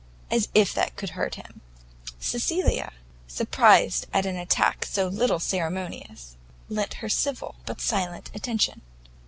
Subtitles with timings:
[0.31, 1.61] as if that could hurt him."
[2.19, 2.91] Cecilia,
[3.27, 6.37] surprised at an attack so little ceremonious,
[6.69, 8.81] lent her a civil, but silent attention.